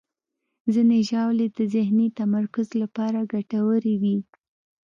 ځینې 0.73 0.99
ژاولې 1.09 1.47
د 1.57 1.59
ذهني 1.73 2.07
تمرکز 2.19 2.67
لپاره 2.81 3.27
ګټورې 3.33 3.95
وي. 4.01 4.17